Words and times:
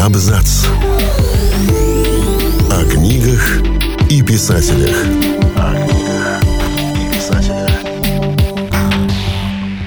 Абзац. 0.00 0.64
О 2.70 2.84
книгах 2.90 3.60
и 4.10 4.22
писателях. 4.22 4.96
О 5.54 5.74
книгах 5.74 6.42
и 6.96 7.14
писателях. 7.14 7.70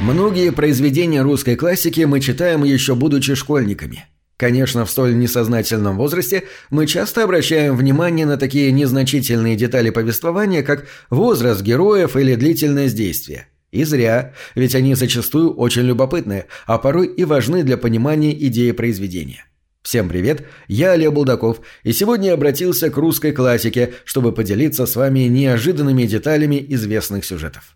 Многие 0.03 0.51
произведения 0.51 1.23
русской 1.23 1.55
классики 1.55 2.01
мы 2.01 2.19
читаем 2.19 2.63
еще 2.63 2.93
будучи 2.93 3.33
школьниками. 3.33 4.05
Конечно, 4.37 4.85
в 4.85 4.91
столь 4.91 5.17
несознательном 5.17 5.97
возрасте 5.97 6.43
мы 6.69 6.85
часто 6.85 7.23
обращаем 7.23 7.75
внимание 7.75 8.27
на 8.27 8.37
такие 8.37 8.71
незначительные 8.71 9.55
детали 9.55 9.89
повествования, 9.89 10.61
как 10.61 10.85
возраст 11.09 11.63
героев 11.63 12.15
или 12.15 12.35
длительность 12.35 12.95
действия. 12.95 13.47
И 13.71 13.83
зря, 13.83 14.33
ведь 14.53 14.75
они 14.75 14.93
зачастую 14.93 15.55
очень 15.55 15.81
любопытны, 15.81 16.45
а 16.67 16.77
порой 16.77 17.07
и 17.07 17.25
важны 17.25 17.63
для 17.63 17.77
понимания 17.77 18.31
идеи 18.31 18.69
произведения. 18.73 19.47
Всем 19.83 20.07
привет, 20.07 20.45
я 20.69 20.93
Олег 20.93 21.11
Булдаков, 21.11 21.59
и 21.83 21.91
сегодня 21.91 22.33
обратился 22.33 22.89
к 22.89 22.95
русской 22.95 23.33
классике, 23.33 23.93
чтобы 24.05 24.31
поделиться 24.31 24.85
с 24.85 24.95
вами 24.95 25.27
неожиданными 25.27 26.03
деталями 26.03 26.65
известных 26.69 27.25
сюжетов. 27.25 27.75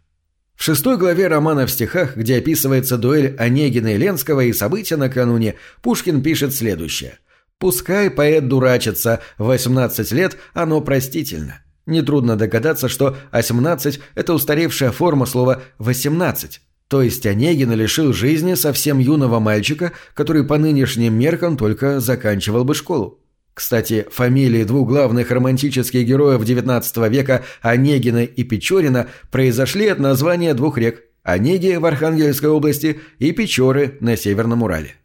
В 0.55 0.63
шестой 0.63 0.97
главе 0.97 1.27
романа 1.27 1.67
в 1.67 1.71
стихах, 1.71 2.15
где 2.15 2.37
описывается 2.37 2.97
дуэль 2.97 3.35
Онегина 3.37 3.93
и 3.93 3.97
Ленского 3.97 4.39
и 4.39 4.53
события 4.53 4.95
накануне, 4.95 5.55
Пушкин 5.81 6.23
пишет 6.23 6.55
следующее. 6.55 7.19
«Пускай 7.59 8.09
поэт 8.09 8.47
дурачится, 8.47 9.19
18 9.37 10.09
лет 10.13 10.37
оно 10.53 10.79
простительно». 10.79 11.61
Нетрудно 11.85 12.37
догадаться, 12.37 12.87
что 12.87 13.17
«18»– 13.33 13.99
это 14.15 14.33
устаревшая 14.33 14.91
форма 14.91 15.25
слова 15.25 15.61
«18», 15.79 16.59
то 16.87 17.01
есть 17.01 17.25
Онегин 17.25 17.73
лишил 17.73 18.13
жизни 18.13 18.53
совсем 18.53 18.99
юного 18.99 19.39
мальчика, 19.39 19.91
который 20.13 20.43
по 20.43 20.57
нынешним 20.57 21.13
меркам 21.13 21.57
только 21.57 21.99
заканчивал 21.99 22.63
бы 22.63 22.75
школу. 22.75 23.19
Кстати, 23.53 24.05
фамилии 24.11 24.63
двух 24.63 24.87
главных 24.87 25.31
романтических 25.31 26.05
героев 26.05 26.41
XIX 26.41 27.09
века 27.09 27.43
Онегина 27.61 28.23
и 28.23 28.43
Печорина 28.43 29.07
произошли 29.31 29.87
от 29.87 29.99
названия 29.99 30.53
двух 30.53 30.77
рек– 30.77 31.03
Онеги 31.23 31.75
в 31.75 31.85
Архангельской 31.85 32.49
области 32.49 33.01
и 33.19 33.31
Печоры 33.31 33.97
на 33.99 34.15
Северном 34.15 34.63
Урале. 34.63 34.95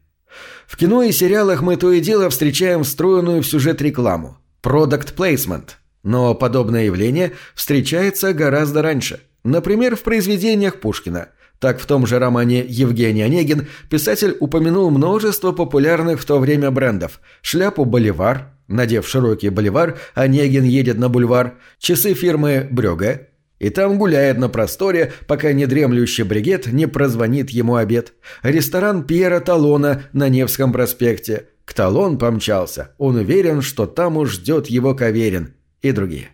В 0.66 0.77
кино 0.77 1.03
и 1.03 1.10
сериалах 1.10 1.62
мы 1.62 1.77
то 1.77 1.91
и 1.91 2.00
дело 2.00 2.30
встречаем 2.30 2.84
встроенную 2.84 3.42
в 3.42 3.47
сюжет 3.47 3.83
рекламу– 3.83 4.36
product 4.62 5.16
placement– 5.16 5.70
но 6.03 6.34
подобное 6.34 6.84
явление 6.84 7.33
встречается 7.55 8.33
гораздо 8.33 8.83
раньше. 8.83 9.20
Например, 9.44 9.97
в 9.97 10.03
произведениях 10.03 10.80
Пушкина. 10.80 11.28
Так 11.62 11.78
в 11.78 11.86
том 11.86 12.08
же 12.08 12.18
романе 12.18 12.64
«Евгений 12.68 13.22
Онегин» 13.22 13.68
писатель 13.88 14.36
упомянул 14.41 14.91
множество 14.91 15.52
популярных 15.52 16.20
в 16.20 16.24
то 16.24 16.41
время 16.41 16.72
брендов. 16.72 17.20
Шляпу 17.41 17.84
«Боливар», 17.84 18.48
надев 18.66 19.06
широкий 19.06 19.48
боливар, 19.48 19.96
Онегин 20.14 20.64
едет 20.64 20.98
на 20.98 21.08
бульвар, 21.08 21.54
часы 21.78 22.14
фирмы 22.14 22.66
«Брёге», 22.69 23.28
и 23.60 23.70
там 23.70 23.96
гуляет 23.96 24.38
на 24.38 24.48
просторе, 24.48 25.12
пока 25.28 25.52
недремлющий 25.52 26.24
бригет 26.24 26.66
не 26.66 26.88
прозвонит 26.88 27.50
ему 27.50 27.76
обед. 27.76 28.14
Ресторан 28.42 29.04
Пьера 29.04 29.38
Талона 29.38 30.02
на 30.12 30.28
Невском 30.28 30.72
проспекте. 30.72 31.47
К 31.64 31.74
Талон 31.74 32.19
помчался. 32.19 32.91
Он 32.98 33.14
уверен, 33.14 33.62
что 33.62 33.86
там 33.86 34.16
уж 34.16 34.32
ждет 34.32 34.66
его 34.66 34.97
Каверин 34.97 35.54
и 35.80 35.92
другие. 35.92 36.30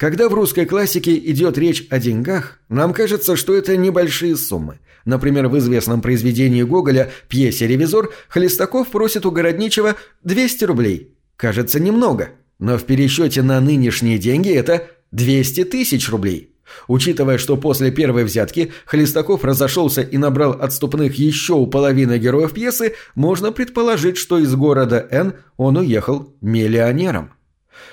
Когда 0.00 0.30
в 0.30 0.32
русской 0.32 0.64
классике 0.64 1.14
идет 1.14 1.58
речь 1.58 1.86
о 1.90 1.98
деньгах, 1.98 2.58
нам 2.70 2.94
кажется, 2.94 3.36
что 3.36 3.54
это 3.54 3.76
небольшие 3.76 4.34
суммы. 4.34 4.78
Например, 5.04 5.48
в 5.48 5.58
известном 5.58 6.00
произведении 6.00 6.62
Гоголя 6.62 7.12
пьесе 7.28 7.66
«Ревизор» 7.66 8.08
Хлестаков 8.30 8.88
просит 8.88 9.26
у 9.26 9.30
Городничего 9.30 9.96
200 10.24 10.64
рублей. 10.64 11.14
Кажется, 11.36 11.78
немного, 11.80 12.30
но 12.58 12.78
в 12.78 12.84
пересчете 12.84 13.42
на 13.42 13.60
нынешние 13.60 14.16
деньги 14.16 14.50
это 14.50 14.86
200 15.10 15.64
тысяч 15.64 16.08
рублей. 16.08 16.54
Учитывая, 16.88 17.36
что 17.36 17.58
после 17.58 17.90
первой 17.90 18.24
взятки 18.24 18.72
Хлестаков 18.86 19.44
разошелся 19.44 20.00
и 20.00 20.16
набрал 20.16 20.52
отступных 20.52 21.16
еще 21.16 21.52
у 21.52 21.66
половины 21.66 22.16
героев 22.16 22.54
пьесы, 22.54 22.94
можно 23.14 23.52
предположить, 23.52 24.16
что 24.16 24.38
из 24.38 24.54
города 24.54 25.06
Н 25.10 25.34
он 25.58 25.76
уехал 25.76 26.34
миллионером. 26.40 27.32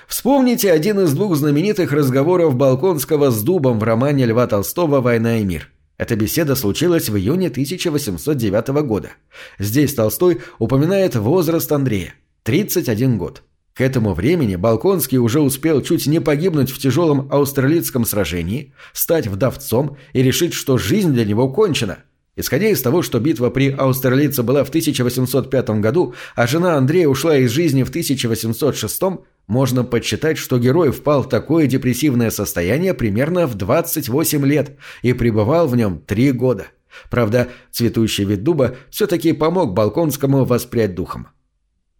Вспомните 0.06 0.72
один 0.72 1.00
из 1.00 1.12
двух 1.12 1.36
знаменитых 1.36 1.92
разговоров 1.92 2.54
Балконского 2.54 3.30
с 3.30 3.42
Дубом 3.42 3.78
в 3.78 3.82
романе 3.82 4.26
Льва 4.26 4.46
Толстого 4.46 5.00
«Война 5.00 5.38
и 5.38 5.44
мир». 5.44 5.70
Эта 5.96 6.16
беседа 6.16 6.54
случилась 6.54 7.08
в 7.08 7.16
июне 7.16 7.48
1809 7.48 8.68
года. 8.86 9.10
Здесь 9.58 9.94
Толстой 9.94 10.40
упоминает 10.58 11.16
возраст 11.16 11.70
Андрея– 11.72 12.14
31 12.44 13.18
год. 13.18 13.42
К 13.74 13.80
этому 13.80 14.14
времени 14.14 14.56
Балконский 14.56 15.18
уже 15.18 15.40
успел 15.40 15.82
чуть 15.82 16.06
не 16.06 16.20
погибнуть 16.20 16.70
в 16.70 16.78
тяжелом 16.78 17.28
австралийском 17.30 18.04
сражении, 18.04 18.72
стать 18.92 19.26
вдовцом 19.26 19.96
и 20.12 20.22
решить, 20.22 20.54
что 20.54 20.78
жизнь 20.78 21.12
для 21.12 21.24
него 21.24 21.48
кончена– 21.48 21.98
Исходя 22.38 22.68
из 22.68 22.80
того, 22.80 23.02
что 23.02 23.18
битва 23.18 23.50
при 23.50 23.72
Аустерлице 23.72 24.44
была 24.44 24.62
в 24.62 24.68
1805 24.68 25.70
году, 25.80 26.14
а 26.36 26.46
жена 26.46 26.76
Андрея 26.76 27.08
ушла 27.08 27.36
из 27.36 27.50
жизни 27.50 27.82
в 27.82 27.88
1806, 27.88 29.02
можно 29.48 29.82
подсчитать, 29.82 30.38
что 30.38 30.58
герой 30.58 30.92
впал 30.92 31.22
в 31.22 31.28
такое 31.28 31.66
депрессивное 31.66 32.30
состояние 32.30 32.94
примерно 32.94 33.46
в 33.46 33.54
28 33.54 34.46
лет 34.46 34.76
и 35.02 35.14
пребывал 35.14 35.66
в 35.66 35.74
нем 35.74 36.00
три 36.00 36.30
года. 36.30 36.66
Правда, 37.10 37.48
цветущий 37.72 38.24
вид 38.24 38.44
дуба 38.44 38.76
все-таки 38.90 39.32
помог 39.32 39.72
Балконскому 39.72 40.44
воспрять 40.44 40.94
духом. 40.94 41.28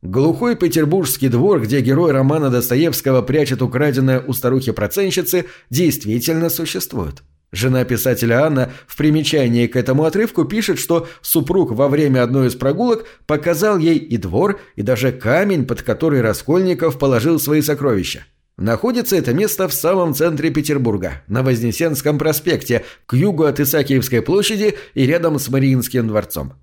Глухой 0.03 0.55
петербургский 0.55 1.29
двор, 1.29 1.61
где 1.61 1.81
герой 1.81 2.13
романа 2.13 2.51
Достоевского 2.51 3.23
прячет 3.23 3.63
украденное 3.63 4.21
у 4.21 4.33
старухи-проценщицы, 4.33 5.47
действительно 5.71 6.51
существует. 6.51 7.23
Жена 7.51 7.85
писателя 7.85 8.45
Анна 8.45 8.73
в 8.87 8.97
примечании 8.97 9.67
к 9.67 9.77
этому 9.77 10.05
отрывку 10.05 10.45
пишет, 10.45 10.79
что 10.79 11.09
супруг 11.23 11.73
во 11.73 11.89
время 11.89 12.23
одной 12.23 12.49
из 12.49 12.55
прогулок 12.55 13.07
показал 13.27 13.79
ей 13.79 13.97
и 13.97 14.19
двор, 14.19 14.61
и 14.77 14.83
даже 14.83 15.13
камень, 15.13 15.67
под 15.67 15.83
который 15.83 16.21
Раскольников 16.21 16.99
положил 16.99 17.41
свои 17.41 17.63
сокровища. 17.63 18.25
Находится 18.59 19.17
это 19.17 19.33
место 19.33 19.69
в 19.69 19.73
самом 19.73 20.15
центре 20.15 20.51
Петербурга, 20.51 21.23
на 21.29 21.43
Вознесенском 21.43 22.19
проспекте, 22.19 22.85
к 23.07 23.15
югу 23.15 23.45
от 23.45 23.61
Исаакиевской 23.61 24.21
площади 24.21 24.77
и 24.95 25.07
рядом 25.07 25.39
с 25.39 25.49
Мариинским 25.49 26.09
дворцом. 26.09 26.55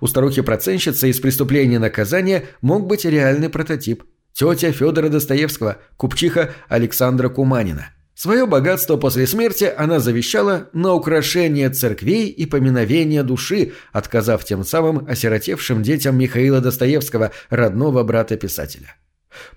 У 0.00 0.06
старухи-проценщицы 0.06 1.10
из 1.10 1.20
преступления 1.20 1.78
наказания 1.78 2.44
мог 2.60 2.86
быть 2.86 3.04
реальный 3.04 3.50
прототип. 3.50 4.04
Тетя 4.32 4.72
Федора 4.72 5.10
Достоевского, 5.10 5.78
купчиха 5.96 6.54
Александра 6.68 7.28
Куманина. 7.28 7.90
Свое 8.14 8.46
богатство 8.46 8.96
после 8.96 9.26
смерти 9.26 9.72
она 9.76 9.98
завещала 9.98 10.68
на 10.72 10.94
украшение 10.94 11.68
церквей 11.70 12.28
и 12.28 12.46
поминовение 12.46 13.24
души, 13.24 13.72
отказав 13.92 14.44
тем 14.44 14.64
самым 14.64 15.06
осиротевшим 15.08 15.82
детям 15.82 16.16
Михаила 16.16 16.60
Достоевского, 16.60 17.32
родного 17.50 18.04
брата 18.04 18.36
писателя. 18.36 18.94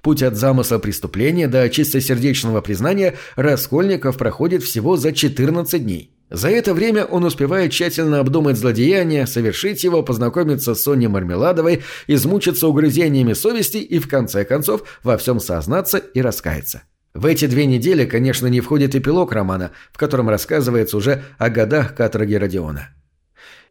Путь 0.01 0.23
от 0.23 0.35
замысла 0.35 0.79
преступления 0.79 1.47
до 1.47 1.69
чистосердечного 1.69 2.61
признания 2.61 3.15
Раскольников 3.35 4.17
проходит 4.17 4.63
всего 4.63 4.97
за 4.97 5.11
14 5.11 5.83
дней. 5.83 6.11
За 6.31 6.49
это 6.49 6.73
время 6.73 7.05
он 7.05 7.23
успевает 7.23 7.71
тщательно 7.71 8.19
обдумать 8.19 8.57
злодеяние, 8.57 9.27
совершить 9.27 9.83
его, 9.83 10.01
познакомиться 10.01 10.73
с 10.73 10.81
Соней 10.81 11.07
Мармеладовой, 11.07 11.83
измучиться 12.07 12.67
угрызениями 12.67 13.33
совести 13.33 13.77
и, 13.77 13.99
в 13.99 14.09
конце 14.09 14.43
концов, 14.43 14.83
во 15.03 15.17
всем 15.17 15.39
сознаться 15.39 15.99
и 15.99 16.21
раскаяться. 16.21 16.81
В 17.17 17.25
эти 17.25 17.47
две 17.47 17.65
недели, 17.65 18.05
конечно, 18.05 18.45
не 18.45 18.61
входит 18.61 18.93
эпилог 18.93 19.31
романа, 19.31 19.71
в 19.91 19.97
котором 19.97 20.29
рассказывается 20.29 20.97
уже 20.97 21.23
о 21.39 21.49
годах 21.49 21.95
каторги 21.95 22.35
Родиона. 22.35 22.89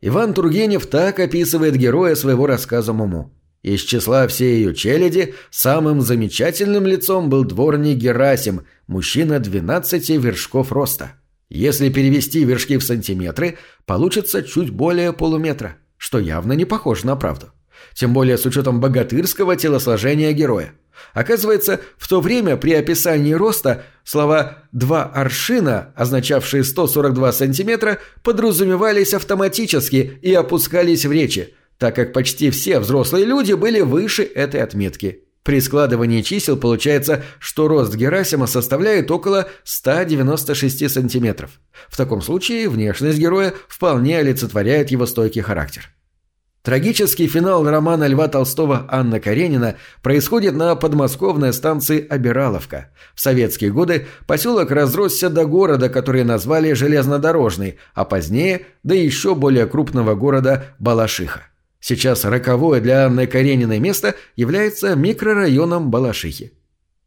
Иван 0.00 0.34
Тургенев 0.34 0.84
так 0.86 1.20
описывает 1.20 1.76
героя 1.76 2.16
своего 2.16 2.48
рассказа 2.48 2.92
Муму. 2.92 3.32
Из 3.62 3.82
числа 3.82 4.26
всей 4.26 4.56
ее 4.56 4.74
челяди 4.74 5.34
самым 5.50 6.00
замечательным 6.00 6.88
лицом 6.88 7.30
был 7.30 7.44
дворник 7.44 7.98
Герасим, 7.98 8.62
мужчина 8.88 9.38
12 9.38 10.10
вершков 10.10 10.72
роста. 10.72 11.12
Если 11.48 11.88
перевести 11.88 12.42
вершки 12.42 12.78
в 12.78 12.82
сантиметры, 12.82 13.58
получится 13.84 14.42
чуть 14.42 14.70
более 14.70 15.12
полуметра, 15.12 15.76
что 15.98 16.18
явно 16.18 16.54
не 16.54 16.64
похоже 16.64 17.06
на 17.06 17.14
правду. 17.14 17.52
Тем 17.94 18.12
более 18.12 18.38
с 18.38 18.44
учетом 18.44 18.80
богатырского 18.80 19.54
телосложения 19.54 20.32
героя. 20.32 20.72
Оказывается, 21.14 21.80
в 21.98 22.08
то 22.08 22.20
время 22.20 22.56
при 22.56 22.72
описании 22.72 23.32
роста 23.32 23.84
слова 24.04 24.64
«два 24.72 25.04
аршина», 25.04 25.92
означавшие 25.96 26.64
142 26.64 27.32
сантиметра, 27.32 27.98
подразумевались 28.22 29.14
автоматически 29.14 30.18
и 30.22 30.32
опускались 30.32 31.06
в 31.06 31.12
речи, 31.12 31.54
так 31.78 31.96
как 31.96 32.12
почти 32.12 32.50
все 32.50 32.78
взрослые 32.80 33.24
люди 33.24 33.52
были 33.52 33.80
выше 33.80 34.22
этой 34.22 34.62
отметки. 34.62 35.22
При 35.46 35.60
складывании 35.60 36.22
чисел 36.22 36.56
получается, 36.56 37.22
что 37.38 37.68
рост 37.68 37.94
Герасима 37.94 38.48
составляет 38.48 39.12
около 39.12 39.48
196 39.62 40.90
сантиметров. 40.90 41.60
В 41.88 41.96
таком 41.96 42.20
случае 42.20 42.68
внешность 42.68 43.18
героя 43.18 43.54
вполне 43.68 44.18
олицетворяет 44.18 44.90
его 44.90 45.06
стойкий 45.06 45.42
характер. 45.42 45.95
Трагический 46.66 47.28
финал 47.28 47.64
романа 47.64 48.08
Льва 48.08 48.26
Толстого 48.26 48.86
«Анна 48.88 49.20
Каренина» 49.20 49.76
происходит 50.02 50.56
на 50.56 50.74
подмосковной 50.74 51.52
станции 51.52 52.04
Обираловка. 52.04 52.90
В 53.14 53.20
советские 53.20 53.70
годы 53.70 54.08
поселок 54.26 54.72
разросся 54.72 55.30
до 55.30 55.44
города, 55.44 55.88
который 55.88 56.24
назвали 56.24 56.72
Железнодорожный, 56.72 57.76
а 57.94 58.04
позднее– 58.04 58.62
до 58.82 58.96
еще 58.96 59.36
более 59.36 59.66
крупного 59.66 60.16
города 60.16 60.64
Балашиха. 60.80 61.42
Сейчас 61.78 62.24
роковое 62.24 62.80
для 62.80 63.06
Анны 63.06 63.28
Карениной 63.28 63.78
место 63.78 64.16
является 64.34 64.96
микрорайоном 64.96 65.92
Балашихи. 65.92 66.50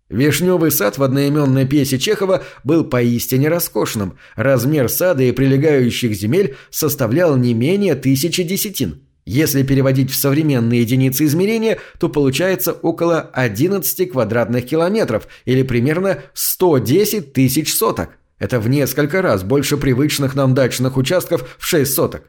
Вишневый 0.07 0.71
сад 0.71 0.97
в 0.97 1.03
одноименной 1.03 1.67
пьесе 1.67 1.99
Чехова 1.99 2.43
был 2.63 2.85
поистине 2.85 3.49
роскошным. 3.49 4.17
Размер 4.37 4.87
сада 4.87 5.23
и 5.23 5.33
прилегающих 5.33 6.13
земель 6.13 6.55
составлял 6.69 7.35
не 7.35 7.53
менее 7.53 7.95
тысячи 7.95 8.43
десятин. 8.43 9.01
Если 9.31 9.61
переводить 9.61 10.09
в 10.09 10.15
современные 10.15 10.81
единицы 10.81 11.25
измерения, 11.25 11.77
то 11.99 12.09
получается 12.09 12.73
около 12.73 13.21
11 13.21 14.11
квадратных 14.11 14.65
километров 14.65 15.27
или 15.45 15.61
примерно 15.61 16.23
110 16.33 17.31
тысяч 17.31 17.75
соток. 17.75 18.09
Это 18.39 18.59
в 18.59 18.67
несколько 18.67 19.21
раз 19.21 19.43
больше 19.43 19.77
привычных 19.77 20.33
нам 20.33 20.55
дачных 20.55 20.97
участков 20.97 21.57
в 21.59 21.65
6 21.67 21.93
соток. 21.93 22.23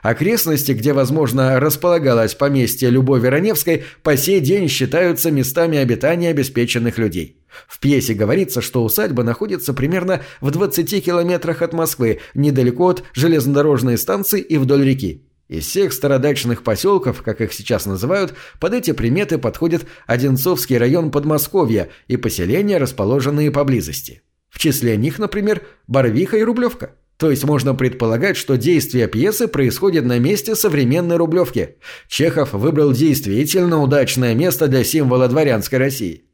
Окрестности, 0.00 0.72
где, 0.72 0.94
возможно, 0.94 1.60
располагалось 1.60 2.34
поместье 2.34 2.88
Любови 2.88 3.26
Раневской, 3.26 3.84
по 4.02 4.16
сей 4.16 4.40
день 4.40 4.70
считаются 4.70 5.30
местами 5.30 5.76
обитания 5.76 6.30
обеспеченных 6.30 6.96
людей. 6.96 7.36
В 7.68 7.78
пьесе 7.80 8.14
говорится, 8.14 8.62
что 8.62 8.82
усадьба 8.82 9.24
находится 9.24 9.74
примерно 9.74 10.22
в 10.40 10.50
20 10.50 11.04
километрах 11.04 11.60
от 11.60 11.74
Москвы, 11.74 12.20
недалеко 12.32 12.88
от 12.88 13.02
железнодорожной 13.12 13.98
станции 13.98 14.40
и 14.40 14.56
вдоль 14.56 14.86
реки. 14.86 15.25
Из 15.48 15.64
всех 15.64 15.92
стародачных 15.92 16.64
поселков, 16.64 17.22
как 17.22 17.40
их 17.40 17.52
сейчас 17.52 17.86
называют, 17.86 18.34
под 18.58 18.74
эти 18.74 18.92
приметы 18.92 19.38
подходит 19.38 19.86
Одинцовский 20.06 20.76
район 20.76 21.12
Подмосковья 21.12 21.88
и 22.08 22.16
поселения, 22.16 22.78
расположенные 22.78 23.52
поблизости. 23.52 24.22
В 24.48 24.58
числе 24.58 24.96
них, 24.96 25.18
например, 25.18 25.62
Барвиха 25.86 26.36
и 26.36 26.42
Рублевка. 26.42 26.96
То 27.16 27.30
есть 27.30 27.44
можно 27.44 27.74
предполагать, 27.74 28.36
что 28.36 28.56
действие 28.56 29.06
пьесы 29.06 29.48
происходит 29.48 30.04
на 30.04 30.18
месте 30.18 30.54
современной 30.54 31.16
Рублевки. 31.16 31.76
Чехов 32.08 32.52
выбрал 32.52 32.92
действительно 32.92 33.80
удачное 33.80 34.34
место 34.34 34.66
для 34.66 34.82
символа 34.84 35.28
дворянской 35.28 35.78
России. 35.78 36.24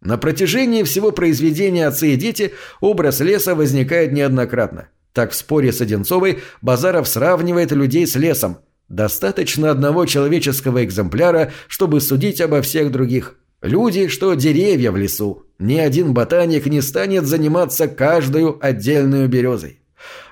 На 0.00 0.18
протяжении 0.18 0.84
всего 0.84 1.12
произведения 1.12 1.86
«Отцы 1.86 2.14
и 2.14 2.16
дети» 2.16 2.52
образ 2.80 3.20
леса 3.20 3.54
возникает 3.54 4.12
неоднократно. 4.12 4.88
Так 5.12 5.32
в 5.32 5.34
споре 5.34 5.72
с 5.72 5.80
Одинцовой 5.80 6.38
Базаров 6.62 7.06
сравнивает 7.06 7.72
людей 7.72 8.06
с 8.06 8.16
лесом. 8.16 8.58
Достаточно 8.88 9.70
одного 9.70 10.06
человеческого 10.06 10.84
экземпляра, 10.84 11.52
чтобы 11.68 12.00
судить 12.00 12.40
обо 12.40 12.62
всех 12.62 12.90
других. 12.90 13.36
Люди, 13.60 14.08
что 14.08 14.34
деревья 14.34 14.90
в 14.90 14.96
лесу. 14.96 15.44
Ни 15.58 15.78
один 15.78 16.14
ботаник 16.14 16.66
не 16.66 16.80
станет 16.80 17.26
заниматься 17.26 17.88
каждую 17.88 18.58
отдельную 18.60 19.28
березой. 19.28 19.78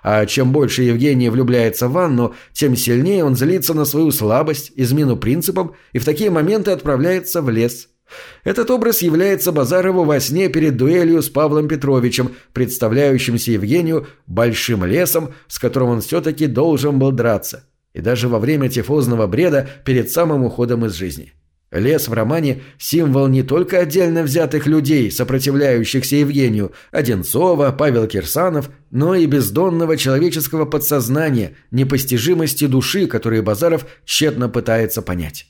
А 0.02 0.26
чем 0.26 0.50
больше 0.50 0.82
Евгений 0.82 1.30
влюбляется 1.30 1.88
в 1.88 1.96
Анну, 1.96 2.34
тем 2.52 2.74
сильнее 2.74 3.24
он 3.24 3.36
злится 3.36 3.72
на 3.72 3.84
свою 3.84 4.10
слабость, 4.10 4.72
измену 4.74 5.16
принципам 5.16 5.74
и 5.92 5.98
в 5.98 6.04
такие 6.04 6.30
моменты 6.30 6.72
отправляется 6.72 7.42
в 7.42 7.50
лес– 7.50 7.88
этот 8.44 8.70
образ 8.70 9.02
является 9.02 9.52
Базарову 9.52 10.04
во 10.04 10.20
сне 10.20 10.48
перед 10.48 10.76
дуэлью 10.76 11.22
с 11.22 11.28
Павлом 11.28 11.68
Петровичем, 11.68 12.32
представляющимся 12.52 13.52
Евгению 13.52 14.06
большим 14.26 14.84
лесом, 14.84 15.34
с 15.48 15.58
которым 15.58 15.90
он 15.90 16.00
все-таки 16.00 16.46
должен 16.46 16.98
был 16.98 17.12
драться. 17.12 17.64
И 17.92 18.00
даже 18.00 18.28
во 18.28 18.38
время 18.38 18.68
тифозного 18.68 19.26
бреда 19.26 19.68
перед 19.84 20.10
самым 20.10 20.44
уходом 20.44 20.86
из 20.86 20.94
жизни. 20.94 21.32
Лес 21.72 22.08
в 22.08 22.12
романе– 22.12 22.62
символ 22.78 23.28
не 23.28 23.44
только 23.44 23.78
отдельно 23.78 24.24
взятых 24.24 24.66
людей, 24.66 25.10
сопротивляющихся 25.10 26.16
Евгению, 26.16 26.72
Одинцова, 26.90 27.70
Павел 27.70 28.08
Кирсанов, 28.08 28.70
но 28.90 29.14
и 29.14 29.26
бездонного 29.26 29.96
человеческого 29.96 30.64
подсознания, 30.64 31.56
непостижимости 31.70 32.66
души, 32.66 33.06
которые 33.06 33.42
Базаров 33.42 33.86
тщетно 34.04 34.48
пытается 34.48 35.00
понять. 35.00 35.46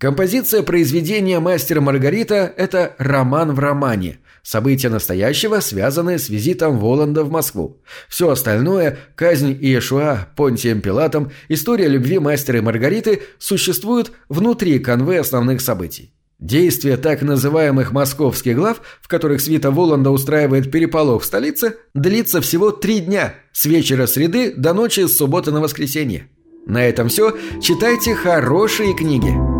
Композиция 0.00 0.62
произведения 0.62 1.40
«Мастер 1.40 1.82
Маргарита»– 1.82 2.50
это 2.56 2.94
роман 2.96 3.52
в 3.52 3.58
романе. 3.58 4.20
События 4.42 4.88
настоящего 4.88 5.60
связаны 5.60 6.18
с 6.18 6.30
визитом 6.30 6.78
Воланда 6.78 7.22
в 7.22 7.30
Москву. 7.30 7.82
Все 8.08 8.30
остальное– 8.30 8.96
казнь 9.14 9.52
Иешуа, 9.60 10.28
Понтием 10.36 10.80
Пилатом, 10.80 11.30
история 11.50 11.86
любви 11.86 12.18
мастера 12.18 12.56
и 12.56 12.62
Маргариты– 12.62 13.20
существуют 13.38 14.12
внутри 14.30 14.78
конвы 14.78 15.18
основных 15.18 15.60
событий. 15.60 16.14
Действие 16.38 16.96
так 16.96 17.20
называемых 17.20 17.92
московских 17.92 18.56
глав, 18.56 18.80
в 19.02 19.08
которых 19.08 19.42
свита 19.42 19.70
Воланда 19.70 20.10
устраивает 20.12 20.70
переполох 20.70 21.24
в 21.24 21.26
столице, 21.26 21.76
длится 21.92 22.40
всего 22.40 22.70
три 22.70 23.00
дня– 23.00 23.34
с 23.52 23.66
вечера 23.66 24.06
среды 24.06 24.54
до 24.56 24.72
ночи 24.72 25.06
с 25.06 25.18
субботы 25.18 25.50
на 25.50 25.60
воскресенье. 25.60 26.30
На 26.64 26.86
этом 26.86 27.08
все. 27.08 27.36
Читайте 27.60 28.14
хорошие 28.14 28.96
книги. 28.96 29.59